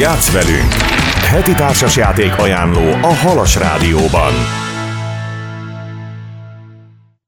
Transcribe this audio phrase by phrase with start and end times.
[0.00, 0.72] Játsz velünk!
[1.30, 4.32] Heti társasjáték ajánló a Halas Rádióban.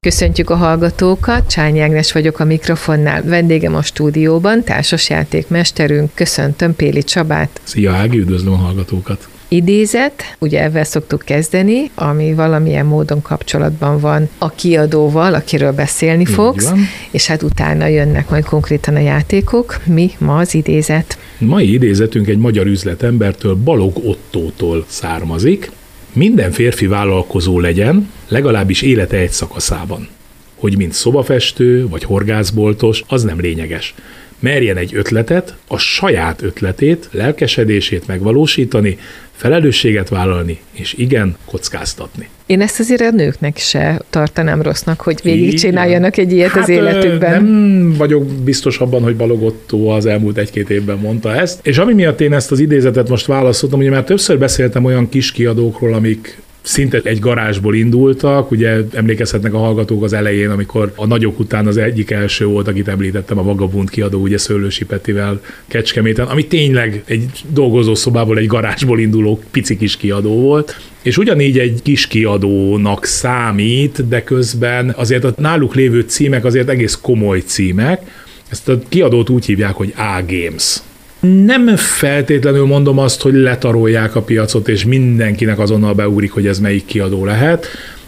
[0.01, 7.03] Köszöntjük a hallgatókat, Csányi Ágnes vagyok a mikrofonnál, vendégem a stúdióban, társasjáték mesterünk, köszöntöm Péli
[7.03, 7.61] Csabát.
[7.63, 9.32] Szia Ági, üdvözlöm a hallgatókat!
[9.53, 16.73] Idézet, ugye ezzel szoktuk kezdeni, ami valamilyen módon kapcsolatban van a kiadóval, akiről beszélni fogsz,
[17.11, 19.81] és hát utána jönnek majd konkrétan a játékok.
[19.87, 21.19] Mi ma az idézet?
[21.39, 25.71] Mai idézetünk egy magyar üzletembertől, Balog Ottótól származik.
[26.13, 30.09] Minden férfi vállalkozó legyen, legalábbis élete egy szakaszában.
[30.55, 33.95] Hogy mint szobafestő vagy horgászboltos, az nem lényeges
[34.43, 38.99] merjen egy ötletet, a saját ötletét, lelkesedését megvalósítani,
[39.33, 42.29] felelősséget vállalni, és igen, kockáztatni.
[42.47, 47.45] Én ezt azért a nőknek se tartanám rossznak, hogy végigcsináljanak egy ilyet hát, az életükben.
[47.45, 51.67] Nem vagyok biztos abban, hogy Balogottó az elmúlt egy-két évben mondta ezt.
[51.67, 55.33] És ami miatt én ezt az idézetet most válaszoltam, ugye már többször beszéltem olyan kis
[55.33, 61.39] kiadókról, amik szinte egy garázsból indultak, ugye emlékezhetnek a hallgatók az elején, amikor a nagyok
[61.39, 66.47] után az egyik első volt, akit említettem, a Vagabund kiadó, ugye Szőlősi Petivel Kecskeméten, ami
[66.47, 72.07] tényleg egy dolgozó szobából, egy garázsból induló pici kis kiadó volt, és ugyanígy egy kis
[72.07, 78.01] kiadónak számít, de közben azért a náluk lévő címek azért egész komoly címek.
[78.51, 80.77] Ezt a kiadót úgy hívják, hogy A-Games.
[81.23, 86.85] Nem feltétlenül mondom azt, hogy letarolják a piacot, és mindenkinek azonnal beugrik, hogy ez melyik
[86.85, 87.67] kiadó lehet,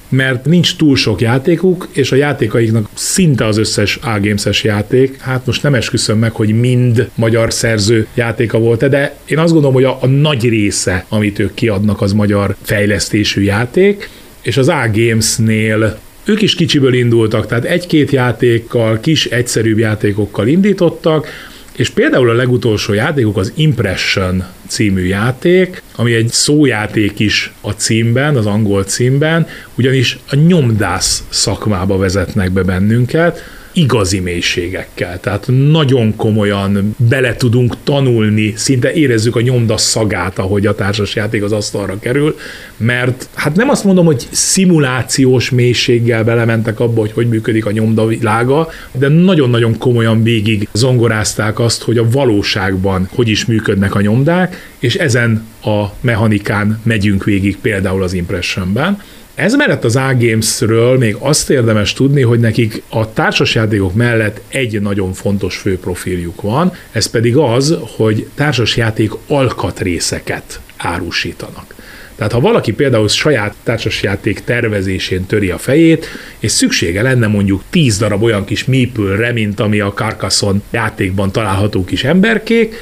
[0.09, 5.63] mert nincs túl sok játékuk, és a játékaiknak szinte az összes A-Games-es játék, hát most
[5.63, 9.99] nem esküszöm meg, hogy mind magyar szerző játéka volt de én azt gondolom, hogy a,
[10.01, 14.09] a nagy része, amit ők kiadnak, az magyar fejlesztésű játék,
[14.43, 21.29] és az A-Games-nél ők is kicsiből indultak, tehát egy-két játékkal, kis, egyszerűbb játékokkal indítottak,
[21.77, 28.37] és például a legutolsó játékuk az Impression című játék, ami egy szójáték is a címben,
[28.37, 33.43] az angol címben, ugyanis a nyomdász szakmába vezetnek be bennünket,
[33.75, 35.21] igazi mélységekkel.
[35.21, 41.53] Tehát nagyon komolyan bele tudunk tanulni, szinte érezzük a nyomda szagát, ahogy a társasjáték az
[41.53, 42.37] asztalra kerül,
[42.77, 48.07] mert hát nem azt mondom, hogy szimulációs mélységgel belementek abba, hogy hogy működik a nyomda
[48.07, 54.73] világa, de nagyon-nagyon komolyan végig zongorázták azt, hogy a valóságban hogy is működnek a nyomdák,
[54.79, 59.01] és ezen a mechanikán megyünk végig például az Impressionben.
[59.35, 65.13] Ez mellett az A-Games-ről még azt érdemes tudni, hogy nekik a társasjátékok mellett egy nagyon
[65.13, 71.75] fontos főprofiljuk van, ez pedig az, hogy társasjáték alkatrészeket árusítanak.
[72.17, 76.07] Tehát ha valaki például saját társasjáték tervezésén töri a fejét,
[76.39, 81.85] és szüksége lenne mondjuk 10 darab olyan kis meeple mint ami a Carcassonne játékban található
[81.85, 82.75] kis emberkék,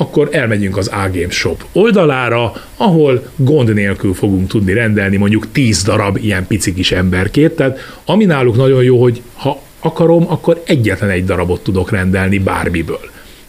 [0.00, 6.18] akkor elmegyünk az A-Game Shop oldalára, ahol gond nélkül fogunk tudni rendelni mondjuk 10 darab
[6.22, 11.24] ilyen pici kis emberkét, tehát ami náluk nagyon jó, hogy ha akarom, akkor egyetlen egy
[11.24, 13.00] darabot tudok rendelni bármiből.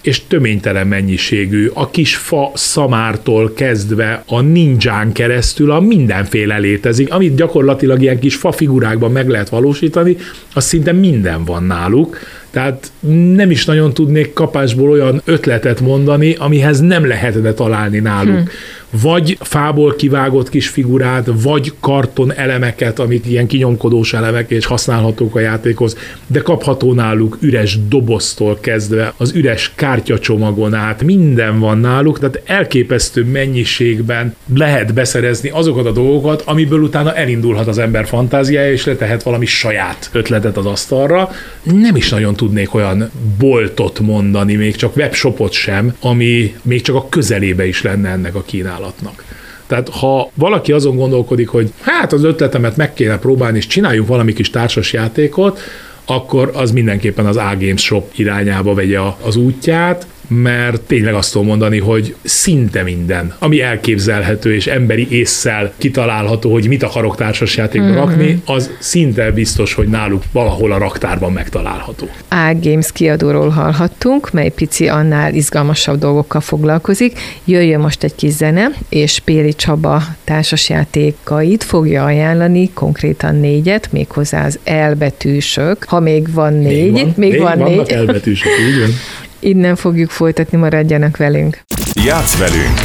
[0.02, 7.36] És töménytelen mennyiségű, a kis fa szamártól kezdve a ninján keresztül a mindenféle létezik, amit
[7.36, 10.18] gyakorlatilag ilyen kis fa figurákban meg lehet valósítani,
[10.54, 12.18] az szinte minden van náluk,
[12.52, 12.92] tehát
[13.36, 18.40] nem is nagyon tudnék kapásból olyan ötletet mondani, amihez nem lehetne találni náluk.
[18.40, 18.48] Hm
[18.92, 25.40] vagy fából kivágott kis figurát, vagy karton elemeket, amik ilyen kinyomkodós elemek és használhatók a
[25.40, 25.98] játékhoz,
[26.28, 33.24] de kapható náluk üres doboztól kezdve, az üres kártyacsomagon át, minden van náluk, tehát elképesztő
[33.24, 39.46] mennyiségben lehet beszerezni azokat a dolgokat, amiből utána elindulhat az ember fantáziája, és letehet valami
[39.46, 41.30] saját ötletet az asztalra.
[41.64, 47.10] Nem is nagyon tudnék olyan boltot mondani, még csak webshopot sem, ami még csak a
[47.10, 49.24] közelébe is lenne ennek a kínálatnak kínálatnak.
[49.68, 54.34] Tehát ha valaki azon gondolkodik, hogy hát az ötletemet meg kéne próbálni, és csináljunk valami
[54.34, 55.60] kis társas játékot,
[56.06, 61.80] akkor az mindenképpen az A-Games Shop irányába vegye az útját, mert tényleg azt tudom mondani,
[61.80, 67.96] hogy szinte minden, ami elképzelhető és emberi észsel kitalálható, hogy mit akarok társasjátékba mm-hmm.
[67.96, 72.10] rakni, az szinte biztos, hogy náluk valahol a raktárban megtalálható.
[72.30, 77.20] A Games kiadóról hallhattunk, mely pici annál izgalmasabb dolgokkal foglalkozik.
[77.46, 84.60] Jöjjön most egy kis zene, és Péli Csaba társasjátékait fogja ajánlani, konkrétan négyet, méghozzá az
[84.64, 86.92] elbetűsök, ha még van négy.
[86.92, 87.90] Még van, még, még van négy.
[87.90, 88.90] elbetűsök, így van.
[89.44, 91.62] Innen fogjuk folytatni, maradjanak velünk.
[91.94, 92.78] Játsz velünk!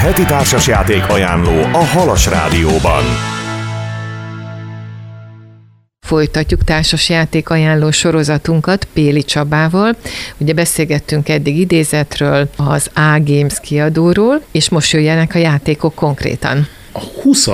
[0.00, 3.04] Heti társasjáték ajánló a Halas Rádióban.
[6.06, 9.96] Folytatjuk társas játék ajánló sorozatunkat Péli Csabával.
[10.36, 17.48] Ugye beszélgettünk eddig idézetről, az A-Games kiadóról, és most jöjjenek a játékok konkrétan a 20.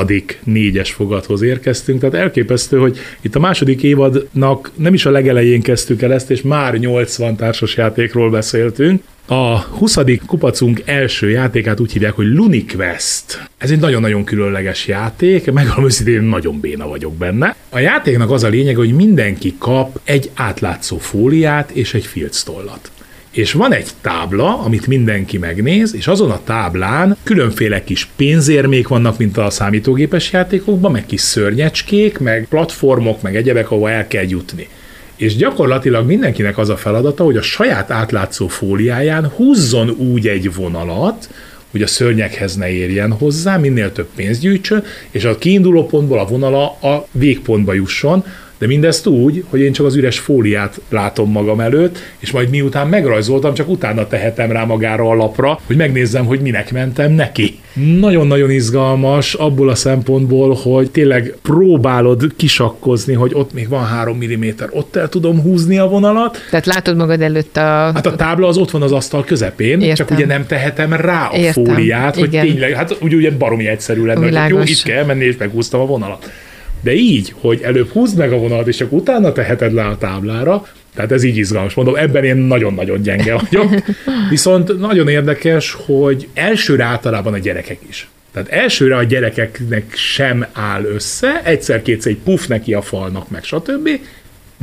[0.44, 6.02] négyes fogathoz érkeztünk, tehát elképesztő, hogy itt a második évadnak nem is a legelején kezdtük
[6.02, 9.02] el ezt, és már 80 társasjátékról beszéltünk.
[9.26, 9.98] A 20.
[10.26, 13.48] kupacunk első játékát úgy hívják, hogy Luniquest.
[13.58, 17.56] Ez egy nagyon-nagyon különleges játék, meg őszintén nagyon béna vagyok benne.
[17.68, 22.90] A játéknak az a lényeg, hogy mindenki kap egy átlátszó fóliát és egy filctollat
[23.32, 29.18] és van egy tábla, amit mindenki megnéz, és azon a táblán különféle kis pénzérmék vannak,
[29.18, 34.68] mint a számítógépes játékokban, meg kis szörnyecskék, meg platformok, meg egyebek, ahova el kell jutni.
[35.16, 41.28] És gyakorlatilag mindenkinek az a feladata, hogy a saját átlátszó fóliáján húzzon úgy egy vonalat,
[41.70, 46.24] hogy a szörnyekhez ne érjen hozzá, minél több pénzt gyűjtsön, és a kiinduló pontból a
[46.24, 48.24] vonala a végpontba jusson,
[48.62, 52.88] de mindezt úgy, hogy én csak az üres fóliát látom magam előtt, és majd miután
[52.88, 57.58] megrajzoltam, csak utána tehetem rá magára a lapra, hogy megnézzem, hogy minek mentem neki.
[57.98, 64.42] Nagyon-nagyon izgalmas abból a szempontból, hogy tényleg próbálod kisakkozni, hogy ott még van három mm,
[64.70, 66.38] ott el tudom húzni a vonalat.
[66.50, 67.60] Tehát látod magad előtt a...
[67.94, 69.94] Hát a tábla az ott van az asztal közepén, Értem.
[69.94, 71.64] csak ugye nem tehetem rá a Értem.
[71.64, 72.46] fóliát, hogy Igen.
[72.46, 75.86] tényleg, hát úgy ugye baromi egyszerű lenne, hogy jó, itt kell menni, és meghúztam a
[75.86, 76.30] vonalat.
[76.82, 80.66] De így, hogy előbb húzd meg a vonalat, és csak utána teheted le a táblára,
[80.94, 81.74] tehát ez így izgalmas.
[81.74, 83.70] Mondom, ebben én nagyon-nagyon gyenge vagyok.
[84.30, 88.08] Viszont nagyon érdekes, hogy elsőre általában a gyerekek is.
[88.32, 93.88] Tehát elsőre a gyerekeknek sem áll össze, egyszer-kétszer egy puff neki a falnak, meg stb.,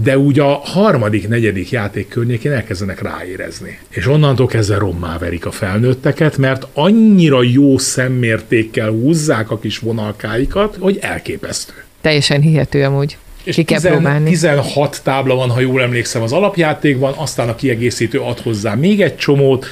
[0.04, 3.80] de úgy a harmadik, negyedik játék környékén elkezdenek ráérezni.
[3.89, 10.77] És onnantól kezdve rommá verik a felnőtteket, mert annyira jó szemmértékkel húzzák a kis vonalkáikat,
[10.80, 11.74] hogy elképesztő.
[12.01, 13.18] Teljesen hihető amúgy.
[13.44, 14.30] És Ki kell 10, próbálni.
[14.30, 19.16] 16 tábla van, ha jól emlékszem, az alapjátékban, aztán a kiegészítő ad hozzá még egy
[19.16, 19.66] csomót,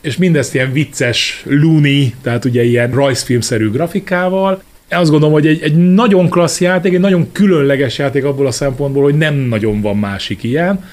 [0.00, 4.62] és mindezt ilyen vicces, loony, tehát ugye ilyen rajzfilmszerű grafikával.
[4.90, 9.02] Azt gondolom, hogy egy, egy nagyon klassz játék, egy nagyon különleges játék abból a szempontból,
[9.02, 10.84] hogy nem nagyon van másik ilyen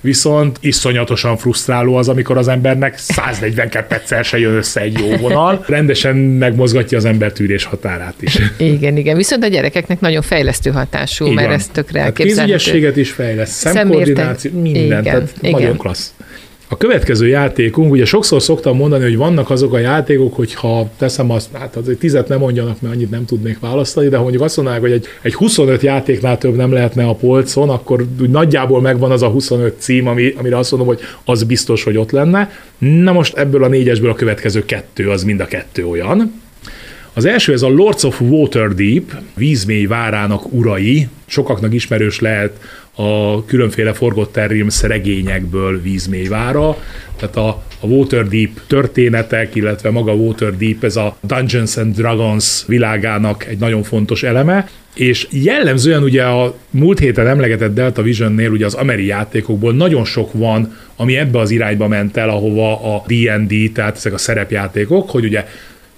[0.00, 5.64] viszont iszonyatosan frusztráló az, amikor az embernek 142 perccel se jön össze egy jó vonal,
[5.66, 8.38] rendesen megmozgatja az ember tűrés határát is.
[8.56, 11.34] Igen, igen, viszont a gyerekeknek nagyon fejlesztő hatású, Igen.
[11.34, 12.84] mert ez tökre elképzelhető.
[12.84, 15.60] Hát is fejleszt, szemkoordináció, minden, igen, tehát igen.
[15.60, 16.12] nagyon klassz.
[16.72, 21.30] A következő játékunk, ugye sokszor szoktam mondani, hogy vannak azok a játékok, hogy ha teszem
[21.30, 24.56] azt, hát azért tizet nem mondjanak, mert annyit nem tudnék választani, de ha mondjuk azt
[24.56, 29.10] mondanák, hogy egy, egy 25 játéknál több nem lehetne a polcon, akkor úgy nagyjából megvan
[29.10, 32.50] az a 25 cím, ami, amire azt mondom, hogy az biztos, hogy ott lenne.
[32.78, 36.40] Na most ebből a négyesből a következő kettő, az mind a kettő olyan.
[37.12, 42.60] Az első ez a Lords of Waterdeep, vízmély várának urai, sokaknak ismerős lehet
[42.94, 46.76] a különféle Forgotten Realms regényekből vízmélyvára,
[47.16, 53.58] tehát a, a Waterdeep történetek, illetve maga Waterdeep, ez a Dungeons and Dragons világának egy
[53.58, 59.06] nagyon fontos eleme, és jellemzően ugye a múlt héten emlegetett Delta Visionnél ugye az ameri
[59.06, 64.12] játékokból nagyon sok van, ami ebbe az irányba ment el, ahova a D&D, tehát ezek
[64.12, 65.44] a szerepjátékok, hogy ugye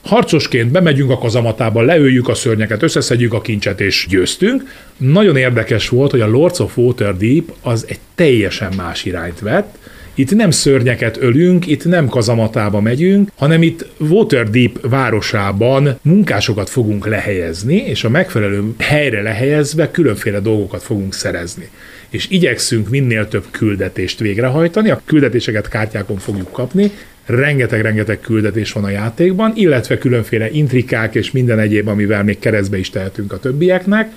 [0.03, 4.63] Harcosként bemegyünk a kazamatába, leöljük a szörnyeket, összeszedjük a kincset és győztünk.
[4.97, 9.77] Nagyon érdekes volt, hogy a Lords of Waterdeep az egy teljesen más irányt vett,
[10.15, 17.77] itt nem szörnyeket ölünk, itt nem kazamatába megyünk, hanem itt Waterdeep városában munkásokat fogunk lehelyezni,
[17.77, 21.69] és a megfelelő helyre lehelyezve különféle dolgokat fogunk szerezni.
[22.13, 26.91] És igyekszünk minél több küldetést végrehajtani, a küldetéseket kártyákon fogjuk kapni,
[27.27, 32.91] rengeteg-rengeteg küldetés van a játékban, illetve különféle intrikák és minden egyéb, amivel még keresztbe is
[32.91, 34.11] tehetünk a többieknek.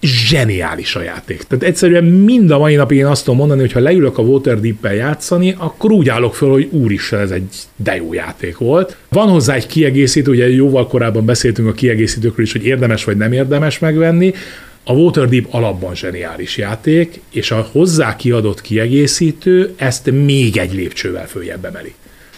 [0.00, 1.42] Zseniális a játék.
[1.42, 4.94] Tehát egyszerűen mind a mai napig én azt tudom mondani, hogy ha leülök a Waterdeep-el
[4.94, 8.96] játszani, akkor úgy állok föl, hogy úristen, ez egy de jó játék volt.
[9.08, 13.32] Van hozzá egy kiegészítő, ugye jóval korábban beszéltünk a kiegészítőkről is, hogy érdemes vagy nem
[13.32, 14.32] érdemes megvenni.
[14.84, 21.64] A Waterdeep alapban zseniális játék, és a hozzá kiadott kiegészítő ezt még egy lépcsővel följebb
[21.64, 21.94] emeli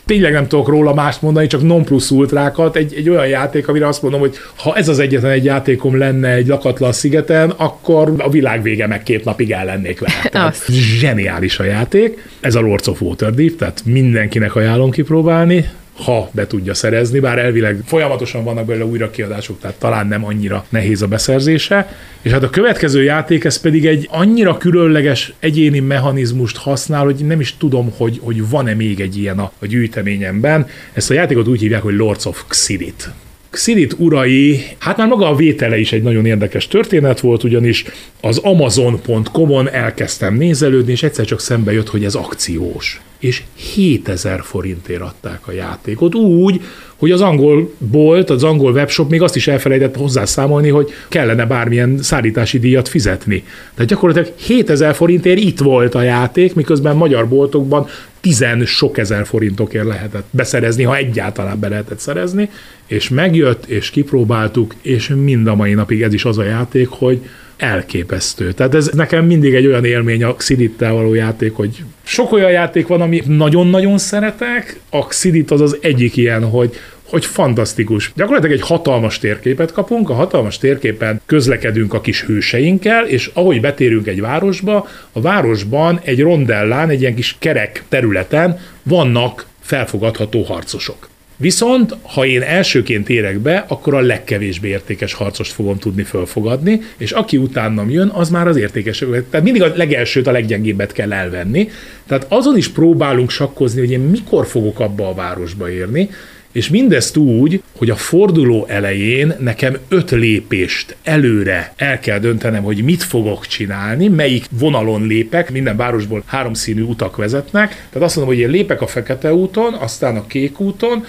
[0.07, 3.87] tényleg nem tudok róla mást mondani, csak non plus ultrákat, egy, egy olyan játék, amire
[3.87, 8.31] azt mondom, hogy ha ez az egyetlen egy játékom lenne egy lakatlan szigeten, akkor a
[8.31, 10.15] világ vége meg két napig el lennék vele.
[10.31, 12.29] Tehát zseniális a játék.
[12.41, 17.81] Ez a Lords of Waterdeep, tehát mindenkinek ajánlom kipróbálni ha be tudja szerezni, bár elvileg
[17.85, 21.97] folyamatosan vannak belőle újrakiadások, tehát talán nem annyira nehéz a beszerzése.
[22.23, 27.41] És hát a következő játék, ez pedig egy annyira különleges egyéni mechanizmust használ, hogy nem
[27.41, 30.67] is tudom, hogy, hogy van-e még egy ilyen a, a gyűjteményemben.
[30.93, 33.11] Ezt a játékot úgy hívják, hogy Lords of Xidit.
[33.55, 37.85] Xidit urai, hát már maga a vétele is egy nagyon érdekes történet volt, ugyanis
[38.21, 43.01] az Amazon.com-on elkezdtem nézelődni, és egyszer csak szembe jött, hogy ez akciós.
[43.19, 43.43] És
[43.75, 46.61] 7000 forintért adták a játékot, úgy,
[46.97, 51.99] hogy az angol bolt, az angol webshop még azt is elfelejtett hozzászámolni, hogy kellene bármilyen
[52.03, 53.45] szállítási díjat fizetni.
[53.75, 57.87] Tehát gyakorlatilag 7000 forintért itt volt a játék, miközben magyar boltokban
[58.25, 62.51] tizen sok ezer forintokért lehetett beszerezni, ha egyáltalán be lehetett szerezni,
[62.87, 67.21] és megjött, és kipróbáltuk, és mind a mai napig ez is az a játék, hogy
[67.57, 68.53] elképesztő.
[68.53, 72.87] Tehát ez nekem mindig egy olyan élmény a Xidittel való játék, hogy sok olyan játék
[72.87, 76.75] van, ami nagyon-nagyon szeretek, a Xidit az az egyik ilyen, hogy
[77.15, 78.13] hogy fantasztikus.
[78.17, 84.07] Gyakorlatilag egy hatalmas térképet kapunk, a hatalmas térképen közlekedünk a kis hőseinkkel, és ahogy betérünk
[84.07, 91.09] egy városba, a városban egy rondellán, egy ilyen kis kerek területen vannak felfogadható harcosok.
[91.37, 97.11] Viszont, ha én elsőként érek be, akkor a legkevésbé értékes harcost fogom tudni fölfogadni, és
[97.11, 98.99] aki utánam jön, az már az értékes.
[99.31, 101.69] Tehát mindig a legelsőt, a leggyengébbet kell elvenni.
[102.07, 106.09] Tehát azon is próbálunk sakkozni, hogy én mikor fogok abba a városba érni,
[106.55, 112.83] és mindezt úgy, hogy a forduló elején nekem öt lépést előre el kell döntenem, hogy
[112.83, 118.43] mit fogok csinálni, melyik vonalon lépek, minden városból háromszínű utak vezetnek, tehát azt mondom, hogy
[118.43, 121.05] én lépek a fekete úton, aztán a kék úton,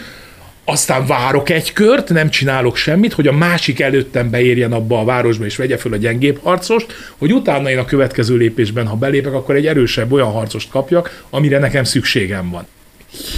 [0.64, 5.46] aztán várok egy kört, nem csinálok semmit, hogy a másik előttem beérjen abba a városba
[5.46, 9.56] és vegye föl a gyengébb harcost, hogy utána én a következő lépésben, ha belépek, akkor
[9.56, 12.68] egy erősebb olyan harcost kapjak, amire nekem szükségem van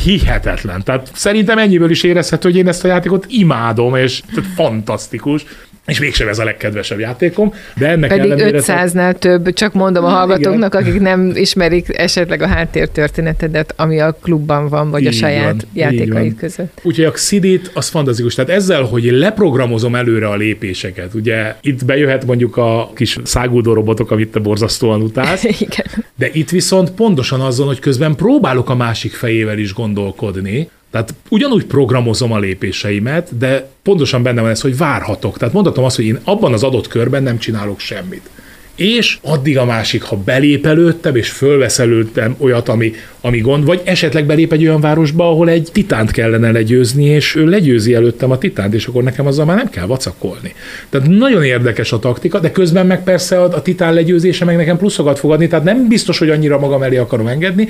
[0.03, 0.83] hihetetlen.
[0.83, 4.21] Tehát szerintem ennyiből is érezhető, hogy én ezt a játékot imádom, és
[4.55, 5.45] fantasztikus
[5.87, 10.73] és mégsem ez a legkedvesebb játékom, de ennek Pedig 500-nál több, csak mondom a hallgatóknak,
[10.73, 10.87] igen.
[10.87, 15.61] akik nem ismerik esetleg a háttértörténetedet, ami a klubban van, vagy így a saját van,
[15.73, 16.79] játékaid között.
[16.83, 18.35] Úgyhogy a Xidit az fantasztikus.
[18.35, 24.11] Tehát ezzel, hogy leprogramozom előre a lépéseket, ugye itt bejöhet mondjuk a kis száguldó robotok,
[24.11, 26.05] amit te borzasztóan utálsz, igen.
[26.15, 30.69] de itt viszont pontosan azon, hogy közben próbálok a másik fejével is gondolkodni,
[31.03, 35.37] tehát ugyanúgy programozom a lépéseimet, de pontosan benne van ez, hogy várhatok.
[35.37, 38.29] Tehát mondhatom azt, hogy én abban az adott körben nem csinálok semmit
[38.77, 43.81] és addig a másik, ha belép előttem, és fölvesz előttem olyat, ami, ami gond, vagy
[43.83, 48.37] esetleg belép egy olyan városba, ahol egy titánt kellene legyőzni, és ő legyőzi előttem a
[48.37, 50.53] titánt, és akkor nekem azzal már nem kell vacakolni.
[50.89, 54.77] Tehát nagyon érdekes a taktika, de közben meg persze a, a titán legyőzése meg nekem
[54.77, 57.67] pluszokat fog adni, tehát nem biztos, hogy annyira magam elé akarom engedni,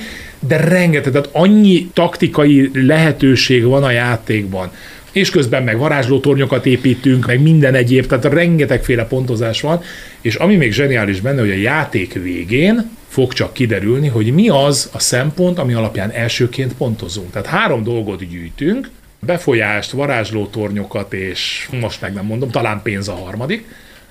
[0.48, 4.72] de rengeteg, tehát annyi taktikai lehetőség van a játékban,
[5.18, 9.82] és közben meg varázslótornyokat építünk, meg minden egyéb, tehát rengetegféle pontozás van,
[10.22, 14.90] és ami még zseniális benne, hogy a játék végén fog csak kiderülni, hogy mi az
[14.94, 17.32] a szempont, ami alapján elsőként pontozunk.
[17.32, 23.66] Tehát három dolgot gyűjtünk, befolyást, varázslótornyokat, és most meg nem mondom, talán pénz a harmadik,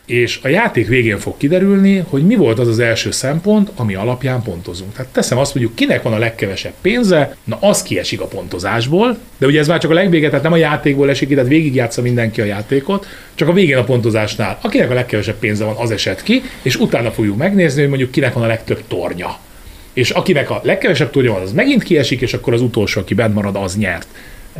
[0.06, 4.42] és a játék végén fog kiderülni, hogy mi volt az az első szempont, ami alapján
[4.42, 4.92] pontozunk.
[4.92, 9.46] Tehát teszem azt mondjuk, kinek van a legkevesebb pénze, na az kiesik a pontozásból, de
[9.46, 12.40] ugye ez már csak a legvége, tehát nem a játékból esik ki, tehát végigjátsza mindenki
[12.40, 16.42] a játékot, csak a végén a pontozásnál, akinek a legkevesebb pénze van, az esett ki,
[16.62, 19.38] és utána fogjuk megnézni, hogy mondjuk kinek van a legtöbb tornya.
[19.92, 23.34] És akinek a legkevesebb tornya van, az megint kiesik, és akkor az utolsó, aki bent
[23.34, 24.06] marad, az nyert.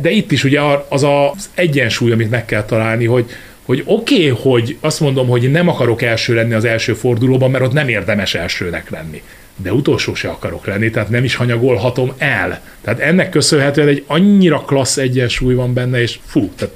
[0.01, 3.25] De itt is ugye az az egyensúly, amit meg kell találni, hogy
[3.67, 7.63] hogy oké, okay, hogy azt mondom, hogy nem akarok első lenni az első fordulóban, mert
[7.63, 9.21] ott nem érdemes elsőnek lenni.
[9.55, 12.61] De utolsó se akarok lenni, tehát nem is hanyagolhatom el.
[12.81, 16.75] Tehát ennek köszönhetően egy annyira klassz egyensúly van benne, és fú, tehát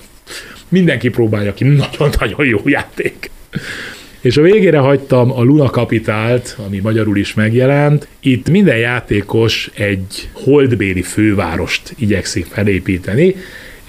[0.70, 3.30] mindenki próbálja ki, nagyon-nagyon jó játék.
[4.22, 8.08] És a végére hagytam a Luna Kapitált, ami magyarul is megjelent.
[8.20, 13.36] Itt minden játékos egy holdbéli fővárost igyekszik felépíteni,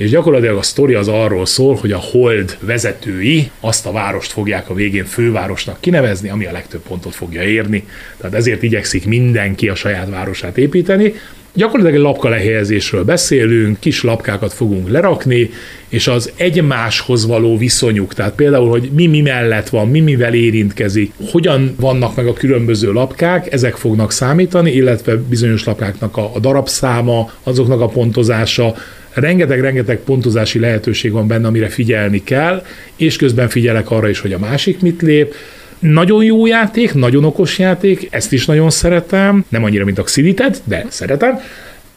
[0.02, 4.70] és gyakorlatilag a sztori az arról szól, hogy a Hold vezetői azt a várost fogják
[4.70, 7.86] a végén fővárosnak kinevezni, ami a legtöbb pontot fogja érni.
[8.16, 11.14] Tehát ezért igyekszik mindenki a saját városát építeni.
[11.54, 15.50] Gyakorlatilag egy lapka lehelyezésről beszélünk, kis lapkákat fogunk lerakni,
[15.88, 21.12] és az egymáshoz való viszonyuk, tehát például, hogy mi mi mellett van, mi mivel érintkezik,
[21.30, 27.32] hogyan vannak meg a különböző lapkák, ezek fognak számítani, illetve bizonyos lapkáknak a, a darabszáma,
[27.42, 28.74] azoknak a pontozása,
[29.14, 32.64] rengeteg-rengeteg pontozási lehetőség van benne, amire figyelni kell,
[32.96, 35.34] és közben figyelek arra is, hogy a másik mit lép.
[35.78, 40.60] Nagyon jó játék, nagyon okos játék, ezt is nagyon szeretem, nem annyira, mint a Xiditet,
[40.64, 41.40] de szeretem.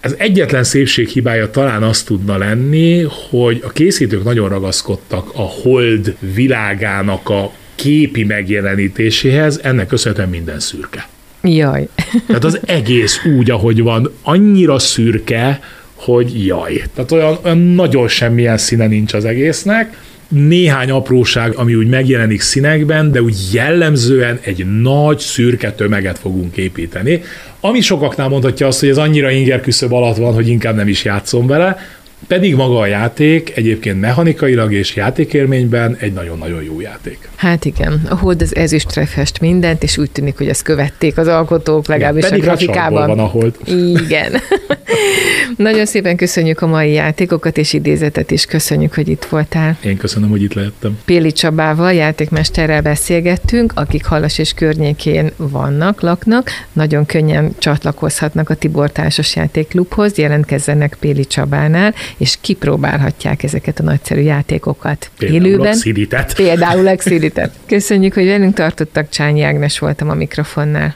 [0.01, 6.15] Az egyetlen szépség hibája talán az tudna lenni, hogy a készítők nagyon ragaszkodtak a hold
[6.19, 11.07] világának a képi megjelenítéséhez, ennek köszönhetően minden szürke.
[11.41, 11.87] Jaj.
[12.27, 15.59] Tehát az egész úgy, ahogy van, annyira szürke,
[16.05, 16.83] hogy jaj.
[16.93, 19.97] Tehát olyan, olyan nagyon semmilyen színe nincs az egésznek,
[20.27, 27.21] néhány apróság, ami úgy megjelenik színekben, de úgy jellemzően egy nagy szürke tömeget fogunk építeni,
[27.59, 31.03] ami sokaknál mondhatja azt, hogy ez annyira inger küszöb alatt van, hogy inkább nem is
[31.03, 31.77] játszom vele,
[32.27, 37.29] pedig maga a játék egyébként mechanikailag és játékélményben egy nagyon-nagyon jó játék.
[37.35, 41.27] Hát igen, a hold az ezüstre fest mindent, és úgy tűnik, hogy ezt követték az
[41.27, 43.07] alkotók, legalábbis Igen, a grafikában.
[43.07, 43.55] van a hold.
[43.65, 44.31] Igen.
[45.57, 48.45] nagyon szépen köszönjük a mai játékokat és idézetet is.
[48.45, 49.77] Köszönjük, hogy itt voltál.
[49.83, 50.99] Én köszönöm, hogy itt lehettem.
[51.05, 56.49] Péli Csabával, játékmesterrel beszélgettünk, akik Halas és környékén vannak, laknak.
[56.73, 64.21] Nagyon könnyen csatlakozhatnak a Tibor Társas Játékklubhoz, jelentkezzenek Péli Csabánál, és kipróbálhatják ezeket a nagyszerű
[64.21, 65.09] játékokat.
[65.17, 65.67] Például Élőben.
[65.67, 66.35] Exilitet.
[66.35, 67.51] Például Exilitet.
[67.65, 69.09] Köszönjük, hogy velünk tartottak.
[69.09, 70.95] Csányi Ágnes voltam a mikrofonnál.